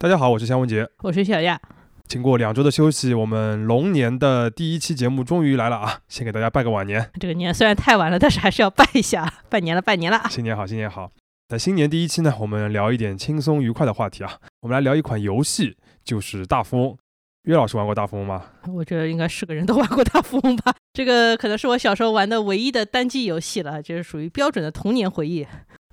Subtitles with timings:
[0.00, 1.60] 大家好，我是香文杰，我是小亚。
[2.06, 5.98] 经过两周的休息，我们龙年的第一期节目终于来了啊！
[6.06, 7.10] 先给大家拜个晚年。
[7.18, 10.22] 这个年虽然太晚了，但是还是要拜一下， 拜年了，拜年了。
[10.30, 11.10] 新年好，新年好。
[11.48, 14.36] 在新年第一期呢，我们聊一点轻松愉快的话题啊。
[14.60, 16.96] 我们来聊一款游戏，就是大富翁。
[17.42, 18.44] 岳老师玩过大富翁吗？
[18.72, 20.72] 我觉得应该是个人都玩过大富翁吧。
[20.92, 25.44] 这个可能是我小时候玩的唯一的单机游戏了，就是属于标准的童年回忆。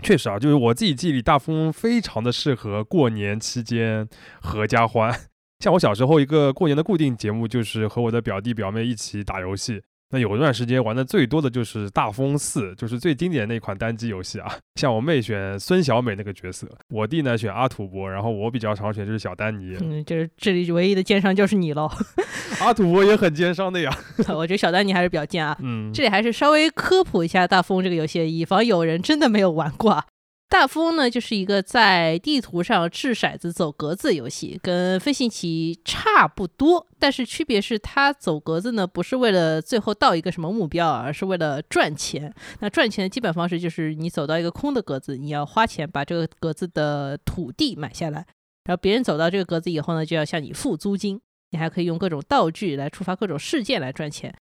[0.04, 4.08] 确实啊，就是我自己记忆里，大富翁非常的适合过年期间
[4.42, 5.14] 合家欢。
[5.60, 9.82] 像我小时候一个过年的固定节目，就是和我的表弟表妹一起打游戏。
[10.12, 14.48] 那有一段时间玩的最多的就是大富翁四，就是最经典的那款单机游戏啊。
[14.76, 19.76] 像我妹选孙小美那个角色，我弟呢选阿土伯，然后我比较常选就是小丹尼。
[19.82, 21.90] 嗯，就是这里唯一的奸商就是你喽。
[22.60, 23.92] 阿土伯也很奸商的呀。
[24.30, 25.58] 我觉得小丹尼还是比较贱啊。
[25.62, 30.04] 嗯，这里还是稍微科普一下大富翁这个游戏，以防有人真的没有玩过。
[30.58, 42.34] 大富翁呢，就是一个在地图上掷骰子走格子游戏，跟飞行棋差不多，但是区别是它走格子呢，不是为了最后到一个什么目标，而是为了赚钱。
[42.62, 48.26] 那赚钱的基本方式就是你走到一个空的格子，你要花钱把这个格子的土地买下来，
[48.64, 51.20] 然后别人走到这个格子以后呢，就要向你付租金。
[51.52, 54.34] 你还可以用各种道具来触发各种事件来赚钱。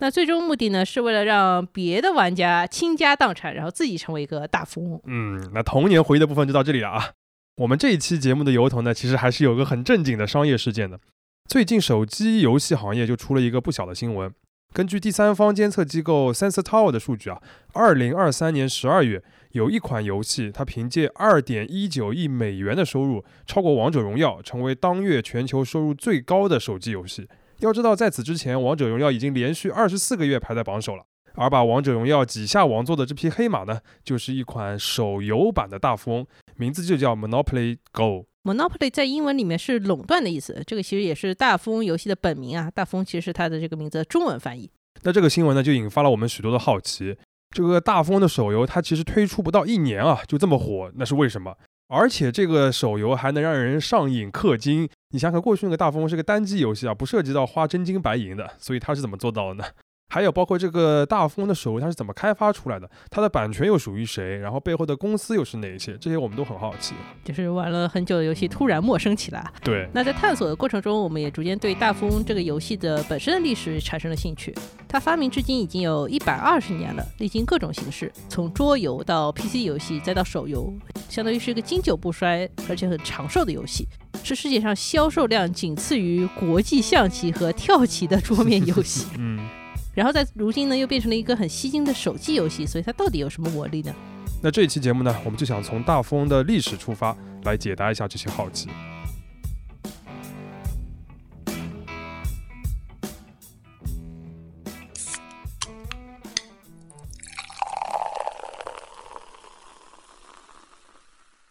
[0.00, 5.00] 那最终目的呢，是为了让别的玩家倾家荡产，然后自己成为一个大富翁。
[5.06, 7.10] 嗯，那童年回忆的部分就到这里了啊。
[7.56, 11.00] 我们这一期节目的由头呢，其实还是有个很正经的商业事件的。
[11.48, 14.32] 最近手机游戏行业就出了一个不小的新闻。
[14.72, 19.20] 根据第三方监测机构 Sensor Tower 的数据啊，二零二三年十二月，
[19.52, 27.26] 有一款游戏，它凭借二点一九亿美元的收入，超过王者荣耀，成为当月全球收入最高的手机游戏。
[27.60, 31.04] 要知道，在此之前，《王者荣耀》已经连续二十四个月排在榜首了。
[31.34, 38.26] 而把《王者荣耀》挤下王座的这匹黑马呢，就是一款手游版的大富翁，名字就叫 Monopoly Go。
[38.42, 42.70] Monopoly 在英文里面是垄断的意思，这个其实也是大富翁游戏的本名啊。
[42.70, 44.68] 大富翁其实是它的这个名字的中文翻译。
[45.02, 47.16] 那这个新闻呢，就引发了我们许多的好奇。
[47.50, 51.54] 这个大富翁的手游，它其实推出不到一年啊，就这么火，那是为什么？
[51.88, 59.64] 而且这个手游还能让人上瘾氪金，你想想，过去那个大富翁是个单机游戏啊，不涉及到花真金白银的，所以他是怎么做到的呢？
[60.10, 62.88] 还有包括这个大富翁的手游，它是怎么开发出来的？
[63.10, 64.38] 它的版权又属于谁？
[64.38, 65.96] 然后背后的公司又是哪一些？
[65.98, 66.94] 这些我们都很好奇。
[67.22, 69.52] 就是玩了很久的游戏突然陌生起来。
[69.62, 69.86] 对。
[69.92, 74.54] 那在探索的过程中，我们也逐渐对大富翁这个游戏的本身的历史产生了兴趣。
[74.88, 80.72] 它发明至今已经有一百二十年了，历经各种形式，从桌游到 PC 游戏，再到手游，
[81.10, 83.86] 相当于是一个经久不衰而且很长寿的游戏，
[84.24, 89.06] 是世界上销售量仅次于国际象棋和跳棋的桌面游戏。
[89.18, 89.46] 嗯。
[89.98, 93.92] 然后在如今呢，又变成了一个很吸睛的手机游戏，所以它到底有什么魔力呢？
[94.40, 98.68] 那这一期节目呢，我们就想从大富翁的历史出发，来解答一下这些好奇。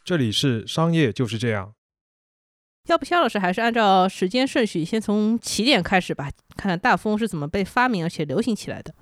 [0.05, 1.73] 这里是商业就是这样。
[2.85, 8.93] 要不肖老师还是按照时间顺序，先从起点开始吧，看看大富翁是怎么被发明而且流行起来的。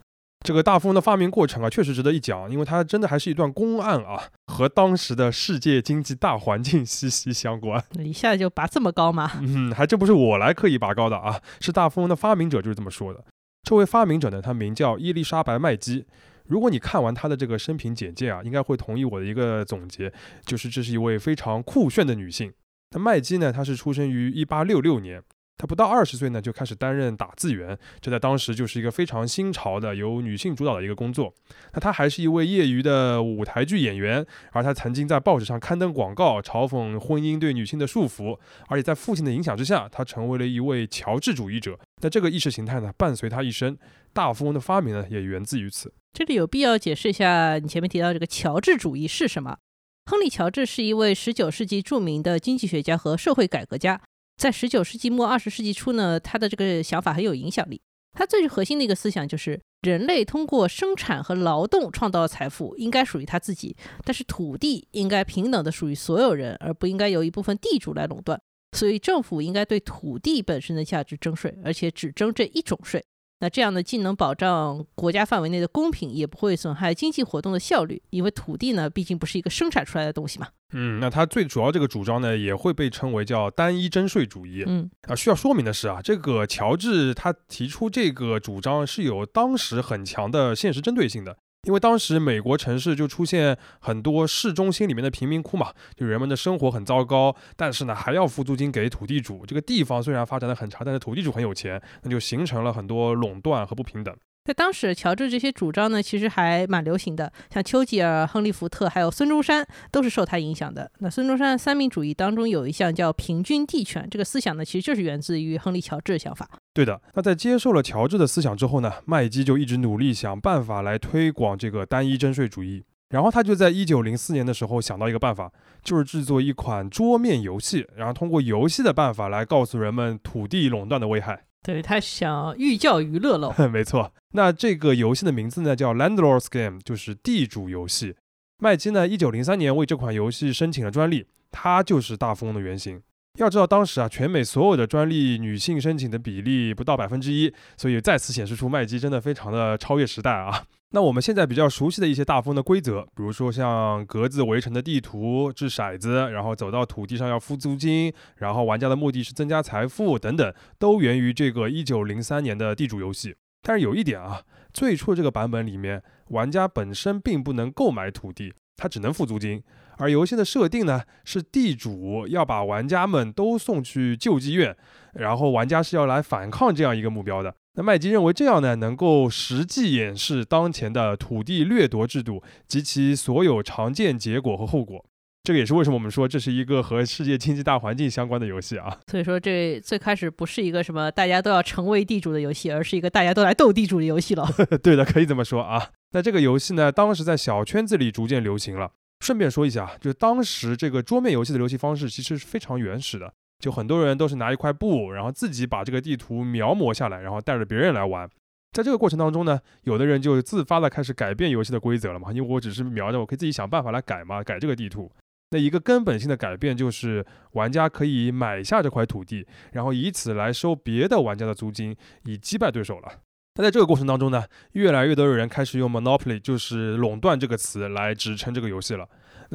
[0.46, 7.84] 这个大富翁的发明过程啊，确实值得一讲，因为它真的还是一段公案啊，和当时的世界经济大环境 息息相关。
[7.98, 9.32] 一下就拔这么高吗？
[9.42, 13.26] 嗯，还真不是我来刻意拔高的啊，是大富翁的发明者就是这么说的。
[13.64, 16.06] 这位发明者呢，他名叫伊丽莎白麦基。
[16.46, 20.14] 如果你看完他的这个生平简介啊，应该会同意我的一个总结，
[20.46, 22.54] 就是这是一位非常酷炫的女性。
[22.92, 23.52] 那麦基呢？
[23.52, 25.24] 她是出生于一八六六年，
[25.58, 31.34] 他不到二十岁呢就开始担任打字员，这在当时就是一个非常新潮的由女性主导的一个工作。
[31.74, 38.38] 那他还是一位业余的舞台剧演员，而他曾经在报纸上刊登广告，嘲讽婚姻对女性的束缚。
[38.68, 41.80] 而且在父亲的影响之下，他成为了一位乔治主义者。
[42.02, 43.78] 那这个意识形态呢，伴随他一生。
[44.14, 45.94] 大富翁的发明呢，也源自于此。
[46.14, 49.58] 这里有必要解释一下，你前面提到这个乔治主义是什么？
[50.06, 54.02] 亨利·乔治是一位19世纪著名的经济学家和社会改革家。
[54.38, 57.82] 在十九世纪末、二十世纪初呢，他的这个想法很有影响力。
[58.18, 68.40] 他最核心的一个思想就是，人类通过生产和劳动创造的财富应该属于他自己，但是土地应该平等的属于所有人，而不应该由一部分地主来垄断。
[68.72, 73.04] 所以政府应该对土地本身的价值征税，而且只征这一种税。
[73.40, 80.48] 那这样呢，既能保障国家范围内的公平，也不会损害经济活动的效率，因为土地呢，毕竟不是一个生产出来的东西嘛。
[80.74, 84.64] 嗯，那他最主要这个主张呢，也会被称为叫单一征税主义。
[84.66, 99.46] 嗯，啊，需要说明的是啊，这个乔治他提出这个主张是有当时很强的现实针对性的，因为当时美国城市就出现很多市中心里面的贫民窟嘛，就人们的生活很糟糕，但是呢还要付租金给土地主。
[99.46, 104.16] 这个地方虽然发展的很差，但是土地主很有钱，那就形成了很多垄断和不平等。
[104.46, 110.92] 在当时，乔治这些主张呢，其实还蛮流行的，像丘吉尔、亨利·福特还有孙中山都是受他影响的。
[111.00, 116.48] 那孙中山三民主义当中有一项叫平均地权，这个思想呢，其实就是源自于亨利·乔治的想法。
[116.76, 117.02] 对的。
[117.16, 122.84] 那在接受了乔治的思想之后呢，麦基就一直努力想办法来推广这个单一征税主义。
[123.10, 125.52] 然后他就在一九零四年的时候想到一个办法，
[125.84, 131.46] 就是制作一款桌面游戏，然后通过游戏的办法来告诉人们土地垄断的危害。
[131.66, 133.52] 对他想寓教于乐喽。
[133.74, 134.14] 没错。
[134.34, 138.16] 那这个游戏的名字呢叫 Landlord's Game，就是地主游戏。
[138.60, 143.02] 麦基呢，一九零三年为这款游戏申请了专利，它就是大富翁的原型。
[143.40, 150.64] 要知道当时啊，全美所有的专利女性申请的比例不到百分之一，所以再次显示出麦基真的非常的超越时代啊。
[150.96, 163.36] 那我们现在比较熟悉的一些大风的规则，比如说像格子围成的地图、掷骰子，然后走到土地上要付租金，然后玩家的目的是增加财富等等，都源于这个一九零三年的地主游戏。
[163.62, 169.62] 但是有一点啊，最初这个版本里面，玩家本身并不能购买土地，他只能付租金。
[169.98, 174.74] 而游戏的设定呢，是地主要把玩家们都送去救济院，
[175.16, 177.54] 然后玩家是要来反抗这样一个目标的。
[177.76, 185.06] 那麦基认为这样呢，能够实际演示当前的土地掠夺制度及其所有常见结果和后果。
[185.44, 188.98] 这个也是为什么我们说这是一个和世界经济大环境相关的游戏啊。
[189.12, 194.48] 所以说，这最开始不是一个什么大家都要成为地主的游戏，而是一个大家都来斗地主的游戏了。
[194.82, 195.90] 对的，可以这么说啊。
[196.14, 198.92] 那这个游戏呢，当时在小圈子里逐渐流行了。
[199.20, 208.30] 顺便说一下，就当时这个桌面游戏的游戏方式其实是非常原始的，就很多人都是拿一块布，然后自己把这个地图描摹下来，然后带着别人来玩。
[208.74, 215.10] 在这个过程当中呢，有的人就自发的开始改变游戏的规则了嘛，因为我只是描着，我可以自己想办法来改嘛，改这个地图。
[215.52, 223.10] 那一个根本性的改变就是，玩家可以买下这块土地，然后以此来收别的玩家的租金，以击败对手了。
[223.58, 224.44] 那在这个过程当中呢，
[224.74, 229.08] 越来越多的人开始用 monopoly，就是垄断这个词来指称这个游戏了。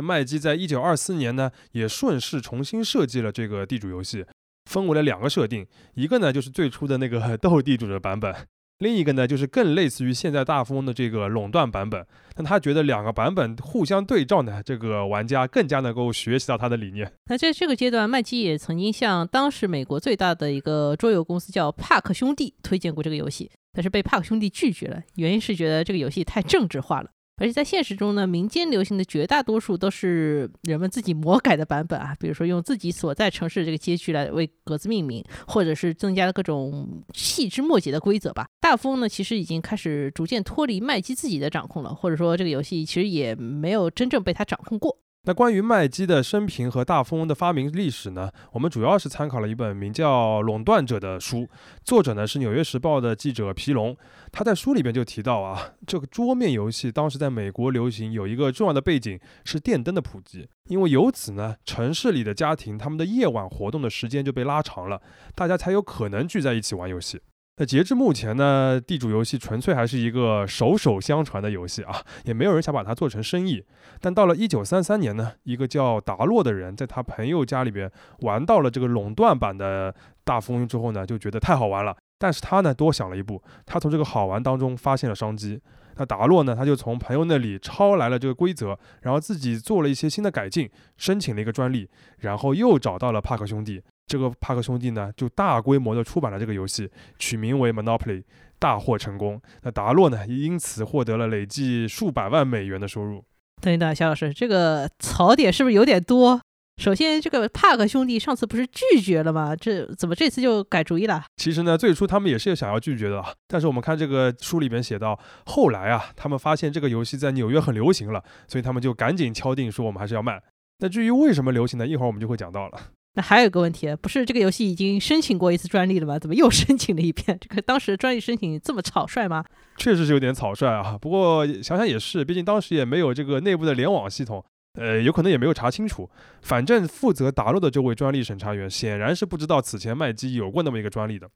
[0.02, 4.24] 麦基在一九二四年呢，也顺势重新设计了这个地主游戏，
[4.70, 8.34] 分为了两个设定，一个呢就是最初的那个 斗地主的版本。
[8.78, 17.12] 另一个呢，就是更类似于现在大富翁的这个垄断版本，但他觉得两个版本互相对照呢，这个玩家更加能够学习到他的理念。
[17.26, 27.10] 那在这个阶段，麦基也曾经向当时美国最大的一个桌游公司叫帕克兄弟推荐过这个游戏，但是被帕克兄弟拒绝了，原因是觉得这个游戏太政治化了。
[27.40, 38.46] 而且在现实中呢，民间流行的绝大多数都是人们自己魔改的版本啊，比如说用自己所在城市这个街区来为格子命名，或者是增加了各种细枝末节的规则吧。
[38.60, 44.98] 大富翁呢，其实已经开始逐渐脱离麦基自己的掌控了，或者说这个游戏其实也没有真正被他掌控过。
[45.24, 48.30] 那关于麦基的生平和大富翁的发明历史呢？
[48.52, 51.46] 我们主要是参考了一本名叫《垄断者》的书，
[51.84, 53.94] 作者呢是《纽约时报》的记者皮隆。
[54.32, 65.02] 他在书里边就提到啊，这个桌面游戏当时在美国流行有一个重要的背景是电灯的普及，因为由此呢，城市里的家庭他们的夜晚活动的时间就被拉长了，
[65.34, 67.20] 大家才有可能聚在一起玩游戏。
[67.60, 73.62] 那截至目前呢，地主游戏纯粹还是一个手手相传的游戏啊，也没有人想把它做成生意。
[74.00, 81.94] 但到了一九三三年呢，一个叫达洛的人在他朋友家里边玩到了这个垄断版的大富翁之后呢，就觉得太好玩了。
[82.18, 85.60] 但是他呢多想了一步，他从这个好玩当中发现了商机。
[85.96, 91.90] 那达洛呢，他就从朋友那里抄来了这个规则，然后自己做了一些新的改进，申请了一个专利，
[92.20, 93.82] 然后又找到了帕克兄弟。
[94.10, 98.24] 这个帕克兄弟呢，就大规模的出版了这个游戏，取名为 Monopoly，
[98.58, 99.40] 大获成功。
[99.62, 103.24] 那达洛呢，也因此获得了累计数百万美元的收入。
[103.62, 106.40] 等一等，肖老师，这个槽点是不是有点多？
[106.82, 109.54] 首先，这个帕克兄弟上次不是拒绝了吗？
[109.54, 111.22] 这怎么这次就改主意了？
[111.36, 120.42] 其实呢，最初他们也是想要拒绝的，但是我们看这个书里边写到，后来啊，他们发现这个游戏在纽约很流行了，所以他们就赶紧敲定说我们还是要卖。
[120.80, 121.86] 那至于为什么流行呢？
[121.86, 122.80] 一会儿我们就会讲到了。
[123.14, 126.18] 那还有一个问题，不是这个游戏已经申请过一次专利了吗？
[126.18, 127.36] 怎么又 申请了一遍？
[127.40, 129.44] 这个当时专利申请这么草率吗？
[129.78, 130.96] 确实是有点草率啊。
[130.96, 136.08] 不过想想也是，毕竟当时也没有这个内部的联网系统，呃，有可能也没有查清楚。
[136.42, 141.28] 反正负责打落的这位专利审查员显然是不知道此前麦基有过那么一个专利的。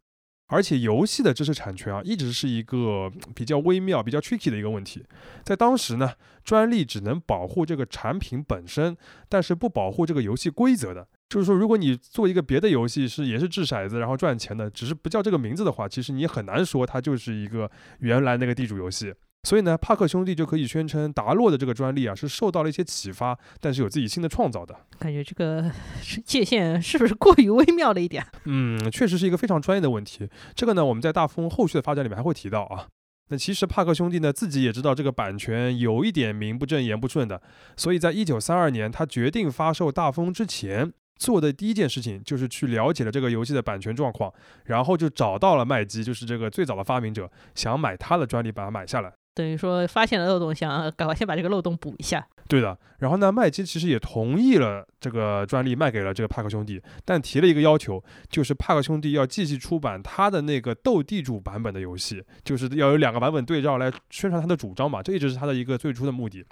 [0.47, 5.03] 而且游戏的知识产权啊，一直是一个比较微妙、比较 tricky 的一个问题。
[5.43, 6.13] 在当时呢，
[6.45, 8.97] 专利只能保护这个产品本身，
[9.29, 11.09] 但是不保护这个游戏规则的。
[11.35, 19.13] 就是说，如果你做一个别的游戏是也是掷骰子然后赚钱的，只是不叫这个名字的话，其实你很难说它就是一个原来那个地主游戏。
[19.43, 24.77] 所以呢，帕克兄弟就可以宣称达洛的这个专利啊是受到了一些启发，但是有自己新的创造的。
[25.01, 25.69] 感觉这个
[26.25, 28.25] 界限是不是过于微妙了一点？
[28.45, 30.29] 嗯，确实是一个非常专业的问题。
[30.55, 32.87] 这个呢，我们在大风后续的发展里面还会提到啊。
[33.31, 37.43] 那其实帕克兄弟呢自己也知道这个版权有一点名不正言不顺的，
[37.77, 40.93] 所以在一九三二年他决定发售大风之前。
[41.17, 44.33] 做的第一件事情就是去了解了这个游戏的版权状况，
[44.65, 49.13] 然后就找到了麦基，就是这个最早的发明者，想买他的专利把它买下来。
[49.35, 52.25] 等于说发现了漏洞，想赶快先把这个漏洞补一下。
[52.47, 52.79] 对的。
[53.01, 66.45] 然后呢，麦基其实也同意了这个专利卖给了这个帕克兄弟，但提了一个要求，就是帕克兄弟要继续出版他的那个斗地主版本的游戏，就是要有两个版本对照来宣传他的主张嘛，这一直是他的一个最初的目的。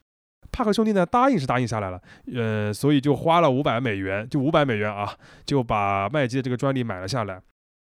[0.52, 2.00] 帕克兄弟呢，答应是答应下来了，
[2.32, 5.16] 呃，所以就花了五百美元，就五百美元啊，
[5.46, 7.40] 就把麦基的这个专利买了下来。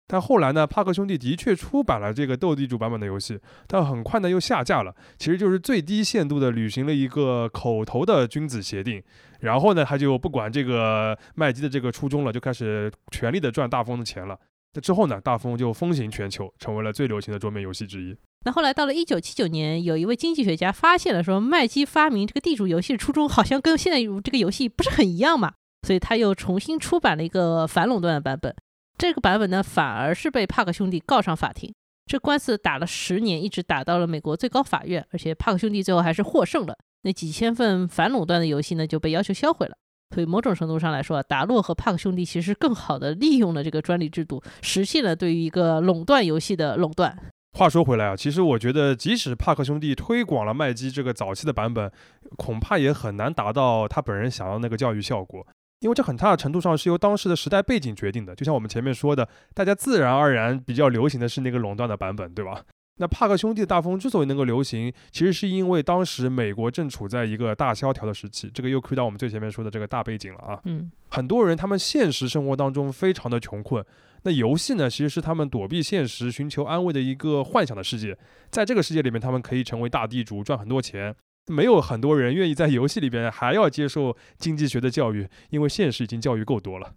[0.06, 9.02] 但后来呢，帕克兄弟的确出版了这个斗地主版本的游戏，但很快呢又下架了，其实就是最低限度的履行了一个口头的君子协定。
[9.40, 14.38] 然后呢，他就不管这个麦基的这个初衷了，就开始全力的赚大风的钱了。
[14.74, 18.14] 那之后呢，大风就风行全球，成为了最流行的桌面游戏之一。
[18.44, 25.54] 那后来到了一九七九年，有一位经济学家发现了，说麦基发明这个地主游戏的初衷好像跟现在这个游戏不是很一样嘛，
[25.86, 28.54] 所以他又重新出版了一个反垄断的版本。
[28.98, 31.74] 这个版本呢，反而是被帕克兄弟告上法庭，
[32.06, 36.76] 这官司打了十年，一直打到了美国最高法院，而且帕克兄弟最后还是获胜了。
[37.02, 39.74] 那几千份反垄断的游戏呢，就被要求销毁了。
[40.14, 47.18] 所以某种程度上来说，达洛和帕克兄弟其实更好的利用了这个专利制度，实现了对于一个垄断游戏的垄断。
[47.54, 51.90] 话说回来啊，其实我觉得，即使帕克兄弟推广了麦基这个早期的版本，
[52.36, 55.46] 恐怕也很难达到他本人想要那个教育效果，
[55.78, 58.34] 因为这很大的程度上是由当时的时代背景决定的。
[58.34, 62.60] 就像我们前面说的，大家自然而然比较流行的是那个垄断的版本，对吧？
[62.96, 70.60] 那帕克兄弟的大风之所以能够流行，其实是因为当时美国正处在一个大萧条的时期，这个又回到我们最前面说的这个大背景了啊。
[70.64, 73.84] 嗯，很多人他们现实生活当中非常的穷困。
[74.24, 78.16] 那游戏呢，其实是他们躲避现实、寻求安慰的一个幻想的世界。
[78.50, 81.14] 在这个世界里面，他们可以成为大地主，赚很多钱。
[81.46, 86.94] 没有很多人愿意在游戏里边还要接受经济学的教育，因为现实已经教育够多了。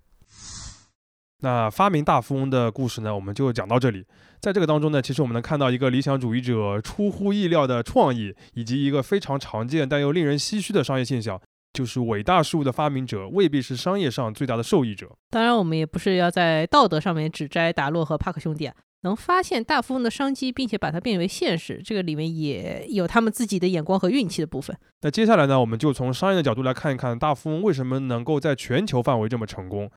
[1.41, 4.05] 那发明大富翁的故事呢，我们就讲到这里。
[4.39, 11.39] 在这个当中呢，其实我们能看到一个理想主义者出乎意料的创意，以及一个非常常见但又令人唏嘘的商业现象。
[11.77, 15.15] 就是伟大事物的发明者未必是商业上最大的受益者。
[15.29, 24.75] 当然，我们也不是要在道德上面指摘达洛和帕克兄弟啊，能发现大富翁的商机，并且把它变为现实，这个里面也有他们自己的眼光和运气的部分。
[25.01, 29.87] 那接下来呢，我们就从商业的角度来看一看大富翁为什么能够在全球范围这么成功。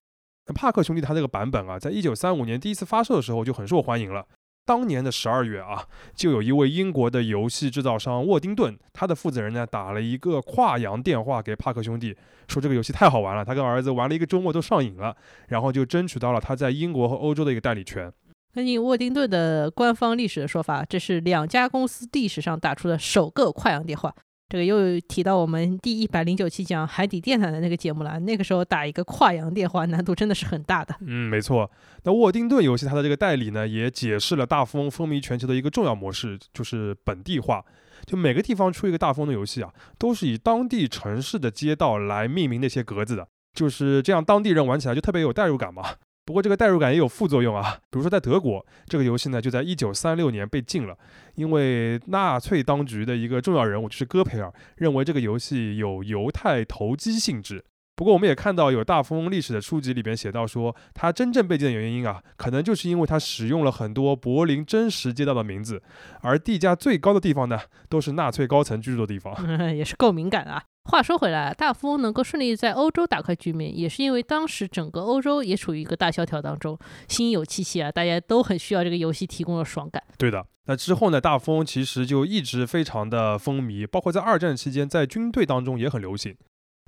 [0.49, 4.27] 那帕克兄弟他这个版本啊，在一九三五年第一次发售的时候就很受欢迎了。
[4.71, 5.85] 当年的十二月啊，
[6.15, 15.17] 就有一位英国的游戏制造商沃丁顿，他的负责人呢打了一个跨洋电话给帕克兄弟，说这个游戏太好玩了，他跟儿子玩了一个周末都上瘾了，
[15.49, 18.13] 然后就争取到了他在英国和欧洲的一个代理权。
[18.55, 24.15] 根据沃丁顿的官方历史的说法，这是两家公司历史上打出的首个跨洋电话。
[24.51, 28.19] 这个又提到我们第一百零九期讲海底电缆的那个节目了。
[28.19, 30.93] 那个时候打一个跨洋电话难度真的是很大的。
[31.03, 31.71] 嗯，没错。
[32.03, 37.65] 那沃丁顿游戏它的这个代理呢，也解释了大富翁风靡全球的一个重要模式，就是本地化。
[38.05, 45.85] 就每个地方出一个大富翁的游戏啊，都是以当地城市的街道来命名那些格子的，就是这样，当地人玩起来就特别有代入感嘛。
[46.31, 50.97] 不过这个代入感也有副作用啊，比如说在德国，这个游戏呢就在一九三六年被禁了，
[51.35, 57.65] 因为纳粹当局的一个重要人物就是戈培尔认为这个游戏有犹太投机性质。
[57.97, 65.83] 不过我们也看到有大富翁历史的书籍里边写到说，它真正被禁的原因啊，可能就是因为它使用了很多柏林真实街道的名字，
[66.21, 67.59] 而地价最高的地方呢，
[67.89, 69.35] 都是纳粹高层居住的地方，
[69.77, 70.63] 也是够敏感啊。
[70.85, 80.03] 话说回来，大富翁能够顺利在欧洲打开局面，也是因为当时整个欧洲也处于一个大萧条当中，心有戚戚啊，大家都很需要这个游戏提供的爽感。
[80.19, 86.35] 对的，那之后呢，大富翁其实就一直非常的风靡，包括在二战期间，在军队当中也很流行。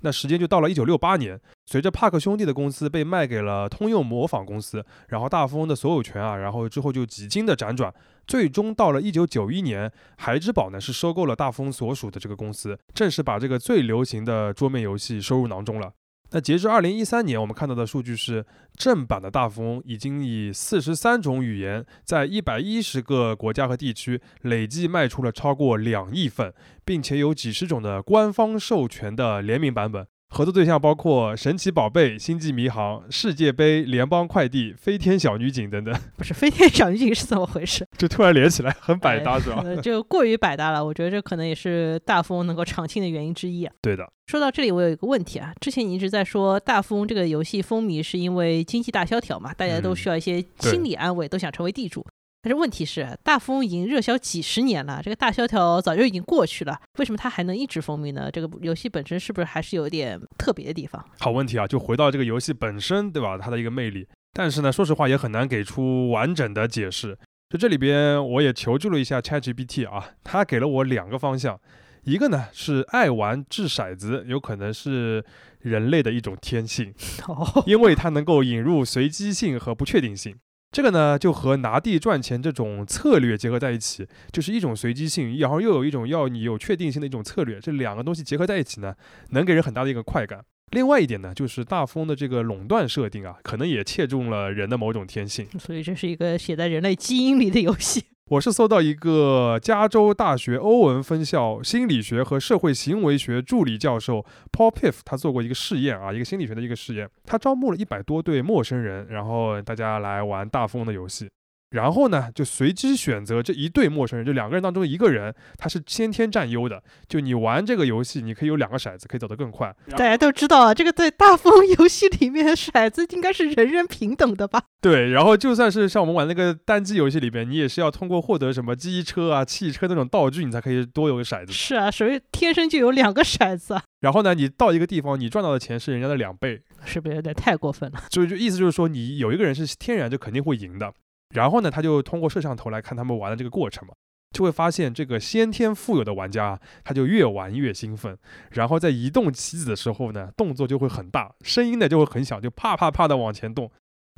[0.03, 7.93] 那时间就到了一九六八年，随着帕克兄弟的公司被卖给了通用模仿公司，然后大富翁的所有权啊，然后之后就几经的辗转，
[8.27, 15.93] 最终到了一九九一年，孩之宝呢是收购了大富翁所属的这个公司，正式把这个最流行的桌面游戏收入囊中了。
[16.35, 18.43] 那截至二零一三年，我们看到的数据是，
[18.75, 26.51] 正版的大富翁已经以四十三种语言，在一百一十个国家和地区累计卖出了超过两亿份，
[26.83, 30.07] 并且有几十种的官方授权的联名版本。
[30.33, 35.93] 合作对象包括神奇宝贝、星际迷航、世界杯、联邦快递、飞天小女警等等。
[36.17, 37.87] 不是飞天小女警是怎么回事？
[37.99, 39.63] 就突然连起来，很百搭是吧？
[39.83, 40.83] 就过于百搭了。
[40.83, 43.71] 我觉得这可能也是大富翁能够长青的原因之一啊。
[43.79, 44.11] 对的。
[44.25, 45.53] 说到这里，我有一个问题啊。
[45.61, 49.53] 之前你一直在说大富翁这个游戏风靡是因为经济大萧条嘛？
[49.53, 52.03] 大家都需要一些心理安慰，都想成为地主。
[52.43, 58.29] 但是问题是，大富翁已经热销几十年了，这个大萧条早就已经过去了，为什么它还能一直风靡呢？
[58.29, 61.01] 这个游戏本身是不是还是有点特别的地方？
[61.19, 63.37] 好问题啊，就回到这个游戏本身，对吧？
[63.37, 64.05] 它的一个魅力。
[64.33, 67.17] 但是呢，说实话也很难给出完整的解释。
[67.49, 71.57] 就这里边，我也求助了一下 ChatGPT 啊，它给了我两个方向，
[72.03, 75.23] 一个呢是爱玩掷骰子，有可能是
[75.59, 76.93] 人类的一种天性，
[77.65, 80.35] 因为它能够引入随机性和不确定性。
[80.73, 88.95] 这个呢，就和拿地赚钱这种策略结合在一起，就是一种随机性，然后又有一种要你有确定性的一种策略，这两个东西结合在一起呢，
[89.29, 90.43] 能给人很大的一个快感。
[90.71, 95.47] 另外一点呢，就是大风的这个垄断设定啊，可能也切中了人的某种天性。
[95.59, 98.05] 所以这是一个写在人类基因里的游戏。
[98.29, 111.29] 我是搜到一个加州大学欧文分校心理学和社会行为学助理教授 Paul Piff，他做过一个试验啊，一个心理学的一个试验，他招募了一百多对陌生人，然后大家来玩大富翁的游戏。
[111.73, 116.83] 然后呢，就随机选择这一对陌生人，就两个人当中一个人，他是先天占优的。
[117.07, 119.75] 就你玩这个游戏，你可以有两个骰子，可以走得更快。
[119.89, 124.61] 大家都知道啊，这个在大风游戏里面，骰子应该是人人平等的吧？
[124.81, 125.09] 对。
[125.09, 131.51] 然后就算是像我们玩那个单机游戏里边，你也是要通过获得什么机车啊、汽车那种道具，你才可以多有个骰子。
[131.51, 133.81] 是啊，所以天生就有两个骰子。
[134.01, 138.03] 然后呢，你到一个地方，你赚到的钱是人家的两倍，是不是有点太过分了？
[138.11, 140.93] 所以就意思就是说，你有一个人是天然就肯定会赢的。
[141.33, 143.93] 然后呢，他就通过摄像头来看他们玩的这个过程嘛，
[144.31, 148.17] 就会发现这个先天富有的玩家，他就越玩越兴奋，
[148.51, 153.71] 然后在移动棋子的时候呢，动作就会很大，声音呢就会很小，就啪啪啪的往前动，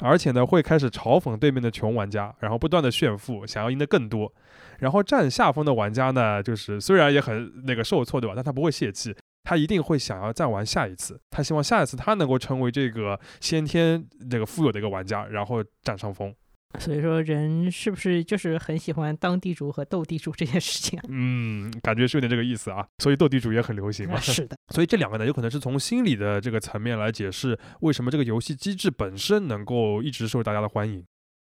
[0.03, 4.31] 而且呢会开始嘲讽对面的穷玩家，然后不断的炫富，想要赢得更多。
[4.79, 16.35] 然后占下风的玩家呢，就是虽然也很那个受挫对吧，但他不会泄气，他一定会想要再玩下一次，他希望下一次他能够成为这个先天这个富有的一个玩家，然后占上风。
[16.79, 21.05] 所以说，人是不是就是很喜欢当地主和斗地主这件事情啊？
[21.09, 22.85] 嗯，感觉是有点这个意思啊。
[22.99, 24.19] 所以斗地主也很流行嘛。
[24.19, 24.55] 是的。
[24.73, 31.03] 所以这两个呢，有可能是从心理的这个层面来解释为什么这个游戏机制本身能够一直受大家的欢迎。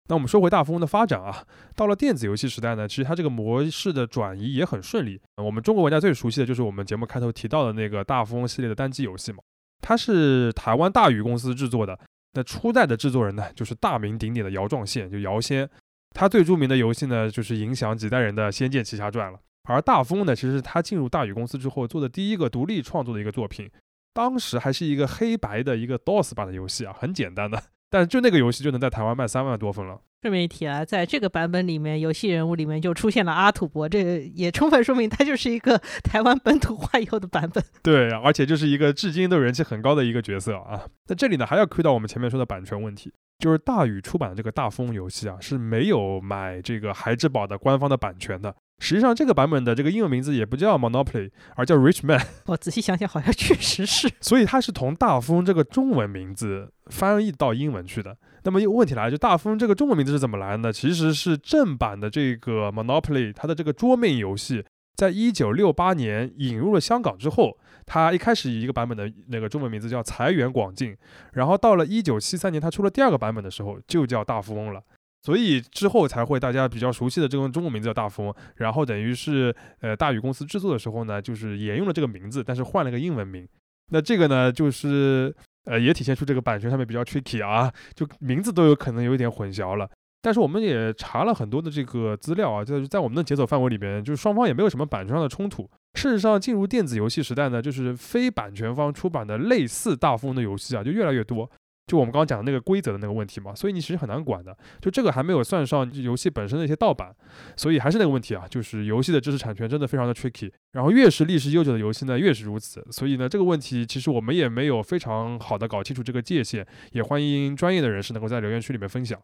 [0.09, 1.43] 那我们说回大富翁的发展啊，
[1.75, 5.19] 到了电子游戏时代呢，其实它这个模式的转移也很顺利。
[5.35, 9.39] 我们中国玩家最熟悉的就是我们节目开头提到的那个大富翁系列的单机游戏嘛，
[9.81, 11.99] 它是台湾大宇公司制作的。
[12.37, 15.67] 那初代的制作人呢，就是大名鼎鼎的姚壮宪，就姚先。
[16.11, 19.39] 他最著名的游戏呢，就是影响几代人的《仙剑奇侠传》了。
[19.63, 23.67] 而大风呢，其实是他进入大宇公司之后做的第一个独立创作的一个作品，
[24.13, 27.59] 当时还是一个黑白的一个 DOS 版的游戏啊，很简单的。
[27.89, 29.99] 但就那个游戏就能在台湾卖三万多份了。
[30.21, 37.63] 顺便一提啊，在这个版本里面，游戏人物里面就出现了阿土伯，这也充分说明它就是一个 台湾本土化以后的版本。
[37.83, 40.85] 对，而且就是一个至今都人气很高的一个角色啊。
[41.07, 48.55] 那这里呢，还要 Q 到我们前面说的版权问题，就是大宇出版的这个大风游戏啊，是没有买这个孩之宝的官方的版权的。
[48.79, 52.21] 实际上，这个版本的这个英文名字也不叫 Monopoly，而叫 Rich Man。
[52.45, 54.07] 我仔细想想，好像确实是。
[54.21, 58.17] 所以它是从大风这个中文名字翻译到英文去的。
[58.47, 60.71] 那么问题来了，就大富翁这个中文名字是怎么来的呢？
[60.71, 64.63] 其实是正版的这个 Monopoly，它的这个桌面游戏，
[64.95, 70.95] 在一九六八年引入了香港之后，它一开始以一个版本的那个中文名字叫财源广进，
[71.33, 74.81] 然后到了一九七三年，它出了第二个版本的时候，就叫大富翁了。
[75.23, 83.45] 所以之后才会大家比较熟悉的这个中文名字叫大富翁，然后等于是呃大宇公司制作的时候呢，就是沿用了这个名字，但是换了个英文名。
[83.89, 85.35] 那这个呢，就是
[85.67, 89.87] 呃也体现出这个版权上面比较 tricky 啊，就名字都有可能有一点混淆了。
[90.19, 95.69] 但是我们也查了很多的这个资料啊，就是在我们的解锁范围里边，就是双方也没有什么版权上的冲突。
[95.93, 101.49] 事实上，进入电子游戏时代呢，就是非版权方出版的类似大富翁的游戏啊，就越来越多。
[101.87, 104.55] 就我们刚刚讲的那个规则的那个问题嘛，所以你其实很难管的。
[104.81, 107.15] 就这个还没有算上游戏本身的一些盗版，
[107.55, 110.51] 所以还是那个问题啊，就是游戏的知识产权真的非常的 tricky。
[110.73, 112.85] 然后越是历史悠久的游戏呢，越是如此。
[112.91, 119.17] 所以呢，这个问题其实我们也没有非常好的搞清楚这个界限，也欢迎专业的人士能够在留言区里面分享。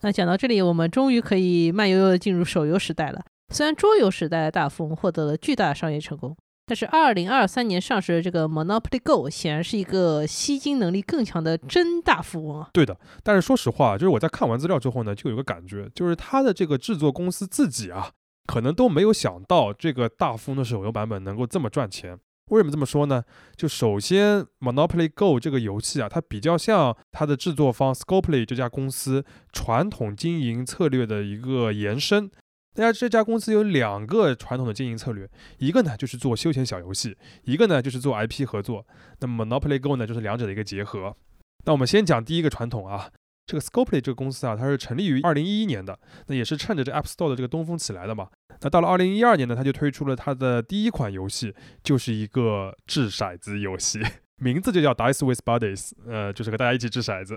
[0.00, 3.24] 那讲到这里，我们终于可以慢悠悠的进入手游时代了。
[3.54, 6.36] 虽然桌游时代的大富翁获得了巨大的商业成功。
[6.68, 12.68] 但是，二零二三年上市的这个 Monopoly Go 显然是一个吸金能力更强的真大富翁啊！
[12.74, 18.10] 对的，但是说实话，就是我在看完资料之后呢，就有个感觉，就是它的这个制作公司自己啊，
[18.46, 22.18] 可能都没有想到这个大富翁的手游版本能够这么赚钱。
[22.50, 23.22] 为什么这么说呢？
[23.56, 32.30] 就首先，Monopoly Go 这个游戏啊，它比较像它的制作方 Scopely 这家公司传统经营策略的一个延伸。
[32.78, 38.86] 大家这家公司有两个传统的经营策略，一个呢就是做休闲小游戏，一个呢就是做 IP 合作。
[39.18, 41.16] 那么 Monopoly Go 呢就是两者的一个结合。
[41.64, 43.10] 那我们先讲第一个传统啊。
[43.46, 48.28] 这个 Scopely 这个公司啊，它是成立于二零一一年的，那也是趁着这 App Store 的这个东风起来的嘛。
[48.60, 54.00] 那到了二零一二年呢，它就推出了它的第一款游戏，就是一个掷骰子游戏，
[54.38, 57.36] 名字就叫 Dice with Buddies，呃，就是和大家一起掷骰子。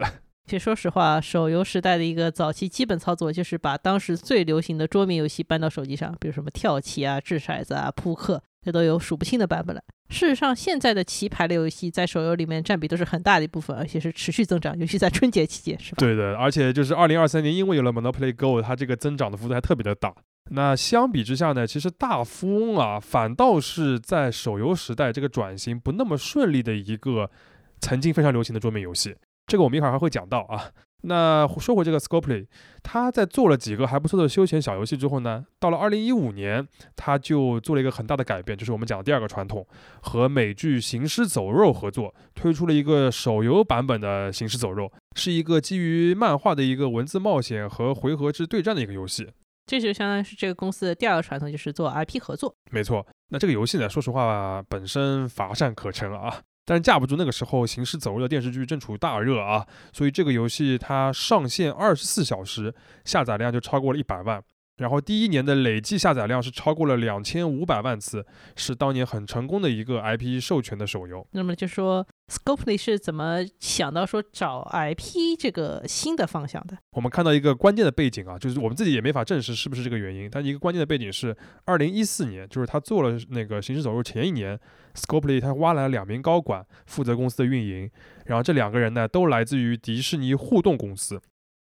[0.52, 9.82] 其实说实话，手游时代的一个早期基本操作就是把当时最流行的桌面游戏搬到手机上，比如什么跳棋啊、掷骰子啊、扑克，这都有数不清的版本了。
[10.10, 16.00] 事实上，现在的棋牌类游戏在手游里面占比都是很大的一部分，而且是持续增长，尤其在春节期间，是吧？
[16.00, 20.14] 对的，而且就是二零二三年，因为有了 Monopoly Go，它这个增长的幅度还特别的大。
[20.50, 27.32] 那相比之下呢，其实大富翁啊，反倒是在手游时代这个转型不那么顺利的一个
[27.80, 29.16] 曾经非常流行的桌面游戏。
[29.48, 30.72] 这个我们一会儿还会讲到啊。
[31.04, 32.46] 那说回这个 Scopely，
[32.84, 39.66] 他在做了几个还不错的休闲小游戏之后呢，到了二零一五年，他就做了一个很大的改变，就是我们讲的第二个传统，
[40.02, 49.28] 和美剧《行尸走肉》合作，推出了一个手游版本的《行尸走肉》，是一个基于漫画的一个文字冒险和回合制对战的一个游戏。
[49.66, 52.54] 这就相当于是这个公司的第二个传统，就是做 IP 合作。
[52.70, 56.42] 没错，那这个游戏呢，说实话本身乏善可陈啊。
[56.66, 64.42] 但是架不住那个时候《行尸走肉》的电视剧正处大热啊，所以这个游戏它上线二十四小时，下载量就超过了一百万。
[64.78, 71.28] 然后第一年的累计下载量是超过了两千五百万次，是当年很成功的一个 IP 授权的手游。
[71.34, 76.76] 那么就说 Scopely 是怎么想到说找 IP 这个新的方向的？
[76.94, 84.60] 我们看到一个关键的背景啊，就是我们自己也没法证实是不是这个原因，但一个关键的背景是二零一四年，就是他做了那个《行尸走肉》前一年
[84.96, 87.90] ，Scopely 他挖来了两名高管负责公司的运营，
[88.26, 91.22] 然后这两个人呢都来自于迪士尼互动公司。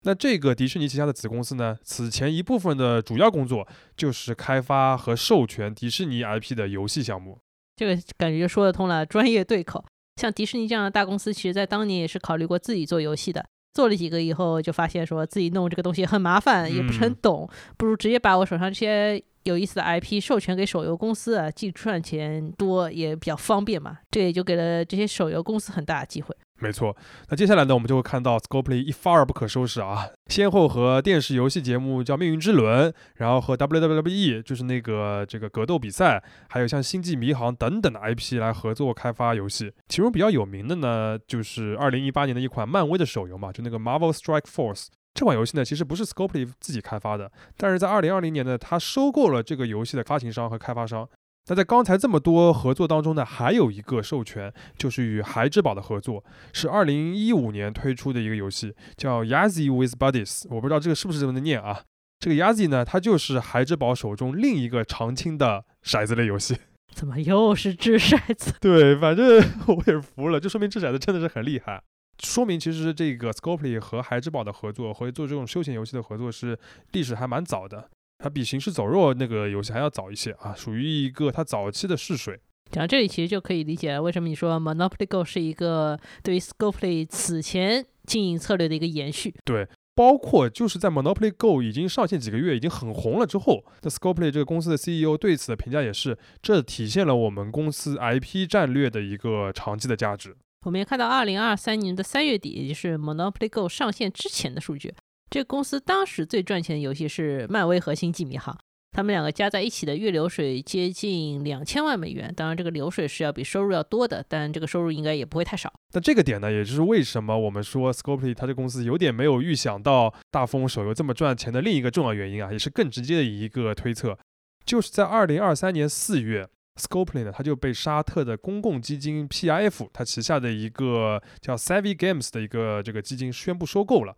[0.03, 1.77] 那这个迪士尼旗下的子公司呢？
[1.83, 7.37] 此前一部分的主要工作就是开发和授权迪士尼 IP 的游戏项目。
[7.75, 9.85] 这个感觉就说得通了，专业对口。
[10.19, 13.45] 像迪士尼这样的大公司，其实在当年也是考虑过自己做游戏的。
[13.73, 23.97] 做了几个以后，就发现说自己弄这个东西很麻烦，也不是很懂，不如直接把我手上这些有意思的 IP 授权给手游公司啊，既赚钱多也比较方便嘛。
[24.11, 26.35] 这也就给了这些手游公司很大的机会。
[26.61, 26.95] 没错，
[27.29, 39.73] 那接下来呢，我们就会看到 Scopely 一发而不可收拾啊，先后和电视游戏节目叫《命运之轮》，然后和 WWE 就是那个这个格斗比赛，还有像《星际迷航》等等的 IP 来合作开发游戏。
[39.87, 44.85] 其中比较有名的呢，就是2018年的一款漫威的手游嘛，就那个 Marvel Strike Force。
[45.13, 51.09] 这款游戏呢，其实不是 Scopely 自己开发的，但是在2020年呢，它收购了这个游戏的发行商和开发商。
[51.47, 56.23] 那在刚才这么多合作当中呢，还有一个授权，就是与孩之宝的合作，
[56.53, 60.45] 是二零一五年推出的一个游戏，叫 Yazzy with Buddies。
[60.49, 61.81] 我不知道这个是不是这么念啊？
[62.19, 66.55] 这个 Yazzy 呢，它就是孩之宝手中另一个常青的骰子类游戏。
[66.93, 68.53] 怎么又是掷骰子？
[68.61, 71.81] 对，反正 我也是服了，就说明掷骰子真的是很厉害。
[72.21, 76.59] 说明其实这个 Scopely 和孩之宝的合作，和做这种休闲游戏的合作是
[76.91, 77.89] 历史还蛮早的。
[78.21, 82.39] 它比《行尸走肉》那个游戏还要早一些啊，属于一个它早期的试水。
[82.69, 89.33] 讲到这里，其实就可以理解了为什么你说 Monopoly Go 是一个对于 Scopely 此前经营策略的一个延续。
[89.43, 100.37] 对，包括就是在 Monopoly Go 已经上线几个月，已经很红了之后，那 Scopely 这个公司的 CEO 对此的评价也是，这体现了我们公司 IP 战略的一个长期的价值。
[100.65, 104.93] 我们也看到，二零二三年的三月底，也就是 Monopoly Go 上线之前的数据。
[105.31, 108.53] 这公司当时最赚钱的游戏是漫威和星际迷航，
[108.91, 112.33] 他们两个加在一起的月流水接近两千万美元。
[112.35, 115.71] 当然，这个流水是要比收入要多的，但这个收入应该也不会太少。
[115.93, 124.19] 那这个点呢，也就是为什么我们说 Scopely 它这公司有点没有预想到大风手游这么赚钱的另一个重要原因啊，也是更直接的一个推测，
[124.65, 134.13] 就是在二零二三年四月，Scopely 呢，它就被沙特的公共基金 PIF 它旗下的一个叫 Savvy Games 的一个这个基金宣布收购了。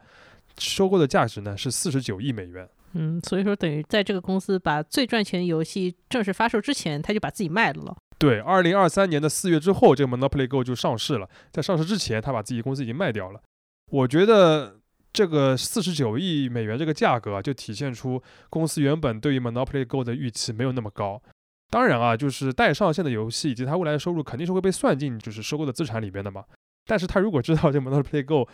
[0.58, 2.68] 收购的价值呢是四十九亿美元。
[2.94, 7.96] 嗯，所以说等于在这个公司把最赚钱的游戏正式发售之前，他就把自己卖了了。
[8.20, 11.28] 对，二零二三年的四月之后，这个 Monopoly Go 就上市了。
[11.52, 13.42] 在上市之前，他把自己公司已经卖掉了。
[13.92, 14.80] 我觉得
[15.12, 21.22] 这个四十九亿美元这个价格啊，就体现出公司原本对于 Monopoly Go 的预期没有那么高。
[21.72, 26.44] 当然啊，就是待上线的游戏以及它未来的收入肯定是会被算进就是收购的资产里边的嘛。
[26.86, 28.48] 但是他如果知道这 Monopoly Go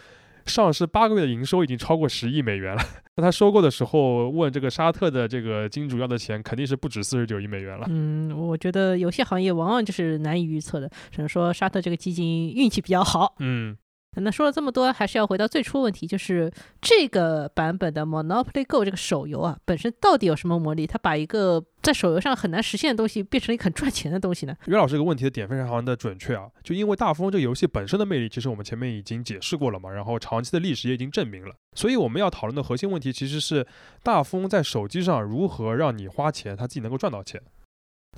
[0.49, 2.81] 上市八个月的营收已经超过十亿美元了。
[3.15, 7.85] 那他收购的时候问这个沙特的这个金主要的钱，肯定是不止四十九亿美元了。
[7.89, 13.35] 嗯，我觉得有些行业往往就是难以预测的，只能说沙特这个基金运气比较好。
[13.39, 13.77] 嗯。
[14.23, 16.51] 那说了这么多，还是要回到最初问题，就是
[16.81, 20.87] 这个版本的 Monopoly Go 这个手游啊，本身到底有什么魔力？
[20.87, 24.55] 它把一个在手游上很难实现的东西，变成了一个很赚钱的东西呢？
[24.65, 33.65] 袁老师这个问题的点非常的准确啊，就因为大富翁这个游戏本身的魅力，其实我们前面已经解释过了嘛，然后长期的历史也已经证明了，所以我们要讨论的核心问题其实是
[34.03, 37.41] 大富翁在手机上如何让你花钱，他自己能够赚到钱。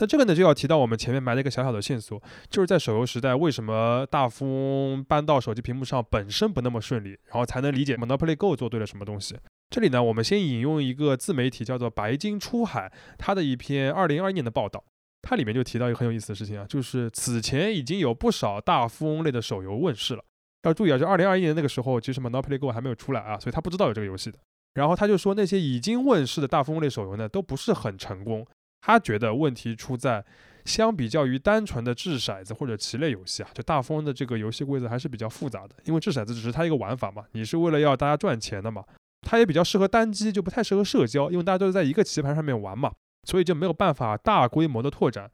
[0.01, 9.37] 那这个呢，就要提到我们前面埋了一个小小的线索，就是在手游时代，为什么大富翁搬到手机屏幕上本身不那么顺利，然后才能理解 Monopoly Go 做对了什么东西。
[9.69, 14.83] 这里呢，我们先引用一个自媒体叫做白金出海，他的一篇二零二一年的报道，
[15.21, 20.23] 它里面就提到一个很有意思的事情啊，就是此前已经有不少大富翁类的手游问世了。
[20.63, 24.39] 要注意啊，就二零二一年那个时候，其实 Monopoly Go 还没有出来啊，所以他不知道有这个游戏的。
[24.73, 28.43] 然后他就说，那些已经问世的大富翁类手游呢，都不是很成功。
[28.81, 30.23] 他觉得问题出在，
[30.65, 35.75] 相比较于单纯的掷骰子或者棋类游戏啊，就大风的这个游戏规则还是比较复杂的。
[35.85, 38.83] 因为掷骰子只是它一个玩法嘛，你是为了要大家赚钱的嘛。
[39.21, 42.91] 它也比较适合单机，就不太适合社交，因为大家都是在一个棋盘上面玩嘛，
[43.27, 45.29] 所以就没有办法大规模的拓展。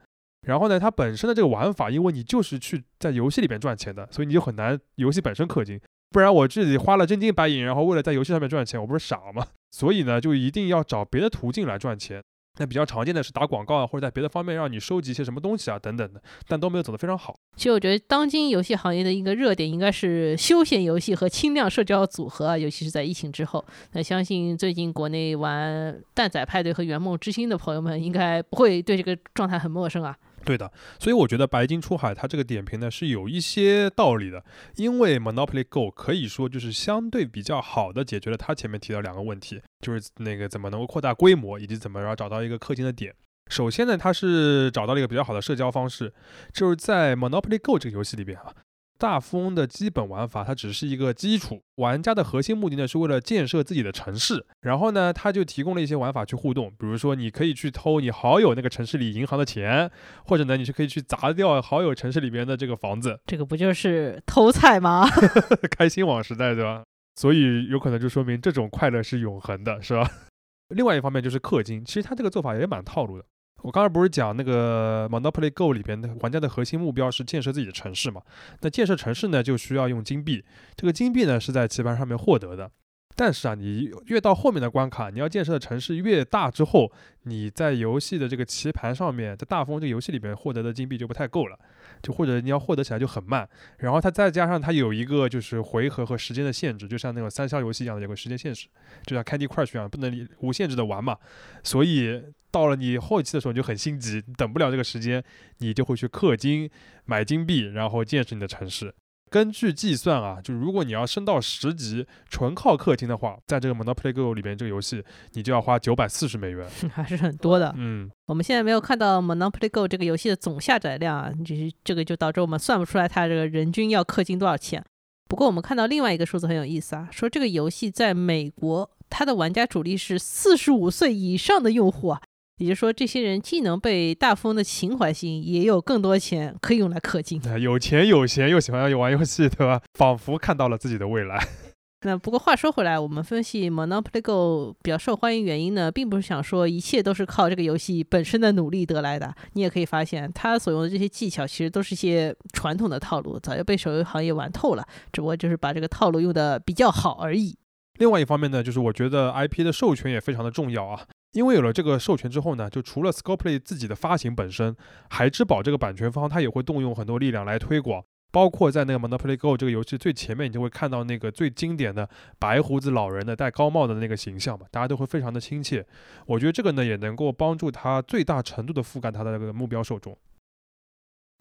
[0.46, 5.80] 然后呢，它本身的这个玩法，因为你就是去在游戏里边赚钱的，所以你就很难游戏本身氪金。
[6.10, 9.48] 不然我自己花了真金白银，然后为了在游戏上面赚钱，我不是傻吗？
[9.72, 12.22] 所以呢，就一定要找别的途径来赚钱。
[12.58, 17.36] 那比较常见的是打广告啊，或者在别的方面让你收集一些什么东西啊，等等的，但都没有走得非常好。
[17.56, 23.64] 其实我觉得当今游戏行业的一个热点应该是休闲游戏和轻量社交组合啊，尤其是在疫情之后。
[23.94, 30.16] 那相信最近国内玩蛋仔派对和圆梦之星的朋友们，应该不会对这个状态很陌生啊。
[30.48, 34.42] 对的，所以我觉得白金出海它这个点评呢是有一些道理的，
[34.78, 43.14] 因为 Monopoly Go 可以说就是相对比较好的解决了它前面提到两个问题，就是那个怎么能够扩大规模，以及怎么然后找到一个氪金的点。
[43.50, 46.14] 首先呢，它是找到了一个比较好的社交方式，
[46.54, 48.54] 就是在 Monopoly Go 这个游戏里边啊。
[48.98, 51.62] 大富翁的基本玩法，它只是一个基础。
[51.76, 54.46] 玩家的核心目的呢，是为了建设自己的城市。
[54.62, 59.90] 然后呢，它就提供了一些玩法去互动，比如说你可以去偷你好友那个城市里银行的钱，
[60.26, 63.20] 或者呢，你是可以去砸掉好友城市里边的这个房子。
[63.26, 65.08] 这个不就是偷菜吗？
[65.78, 66.84] 开心网时代，对吧？
[67.16, 70.10] 所以有可能就说明这种快乐是永恒的，是吧？
[70.76, 73.26] 另外一方面就是氪金，其实它这个做法也蛮套路的。
[73.64, 78.22] 我刚才不是讲那个 Monopoly Go 里边的玩家的核心目标是建设自己的城市嘛？
[78.62, 80.44] 那建设城市呢，就需要用金币。
[80.76, 82.72] 这个金币呢，是在棋盘上面获得的。
[83.20, 86.92] 但是啊，你越到后面的关卡，你要建设的城市越大之后，
[87.24, 91.58] 你在游戏的这个棋盘上面，在大富翁这个游戏里边获得的金币就不太够了，
[92.04, 93.50] 就或者你要获得起来就很慢。
[93.80, 98.68] 然后它再加上它有一个就是回合和时间的限制，就像那种三消游戏一样的有个时间限制，
[99.08, 101.18] 就像 Candy Crush 一样，不能无限制的玩嘛。
[101.64, 102.22] 所以
[102.58, 105.24] 到了你后期的时候，你就很心急，等不了这个时间，
[105.60, 106.68] 你就会去氪金
[107.06, 108.96] 买金币，然后建设你的城市。
[109.30, 117.72] 根据计算啊，就如果你要升到十级，纯靠氪金的话，在这个 Monopoly Go 里边这个游戏，你就要花九百四十美元， 还是很多的。
[117.78, 124.84] 嗯，我们现在没有看到 Monopoly Go 这个游戏的总下载量啊，就是这个就导致我们算不出来它这个人均要氪金多少钱。
[125.30, 132.22] 不过我们看到另外一个数字很有意思啊，说这个游戏在美国，它的玩家主力是四十五岁以上的用户啊。
[132.58, 137.42] 也就是说，这些人既能被大富翁的情怀吸引，也有更多钱可以用来氪金。
[137.62, 139.82] 有钱有闲又喜欢玩游戏，对吧？
[139.94, 141.48] 仿佛看到了自己的未来。
[142.02, 149.34] 那不过话说回来，我们分析 Monopoly Go 比较受欢迎原因呢，并不是想说一切都是靠这个游戏本身的努力得来的。
[149.54, 157.58] 你也可以发现，它所用的这些技巧其实都是一些传统的套路，早就被手游行业玩透了，只不过就是把这个套路用的比较好而已。
[158.00, 161.02] 另外一方面呢，就是我觉得 IP 的授权也非常的重要啊。
[161.34, 164.76] 因为有了这个授权之后呢，就除了 Scoplay 自己的发行本身，
[165.10, 172.10] 孩之宝这个版权方他也会动用很多力量来推广，包括在那个 Monopoly Go 这个游戏最前面，你就会看到那个最经典的
[172.40, 175.86] 白胡子老人的戴高帽的那个形象嘛，大家都会非常的亲切。
[176.26, 180.18] 我觉得这个呢也能够帮助他最大程度的覆盖他的那个目标受众。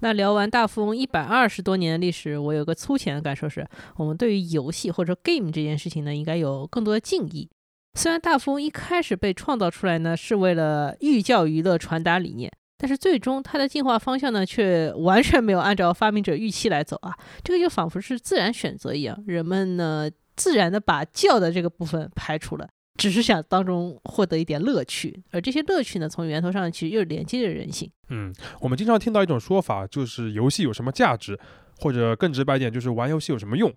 [0.00, 7.48] 那聊完大富翁一百二十多年的历史，我有个粗浅的感受是，我们对于游戏或者 game 这件事情呢，应该有更多的敬意。
[7.96, 17.16] 虽然大富翁一开始被创造出来呢，是为了寓教于乐、传达理念，但是最终它的进化方向呢，却完全没有按照发明者预期来走啊！
[17.42, 27.90] 这个就仿佛是自然选择一样，人们呢自然的把教的这个部分排除了，只是想当中获得一点乐趣，而这些乐趣呢，从源头上其实又连接着人性。
[28.10, 28.30] 嗯，
[28.60, 31.38] 我们经常听到一种说法，就是游戏有什么价值，
[31.78, 33.72] 或者更直白一点，就是玩游戏有什么用。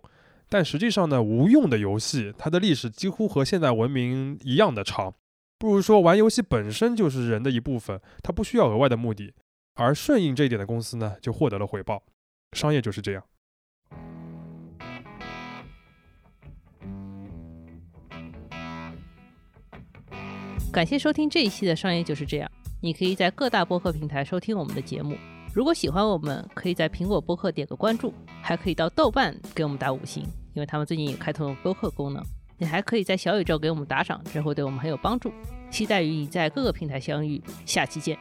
[0.49, 5.13] 但实际上呢，无用的游戏它的历史几乎和现代文明一样的长。
[5.59, 9.33] 不如说，玩游戏本身就是人的一部分，它不需要额外的目的。
[9.75, 12.03] 而顺应这一点的公司呢，就获得了回报。
[12.53, 13.23] 商业就是这样。
[20.71, 22.49] 感谢收听这一期的《商业就是这样》。
[22.81, 25.15] 你可以在各大播客平台收听我们的节目。
[25.51, 32.23] 如果喜欢我们，可以在苹果播客点个关注，还可以到豆瓣给我们打五星，因为他们最近也开通了播客功能。
[32.57, 35.31] 你还可以在小宇宙给我们打赏，这会对我们很有帮助。
[35.71, 38.17] 期待与你在各个平台相遇，下期见。